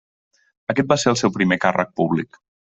[0.75, 2.45] Aquest va ser el seu primer càrrec públic.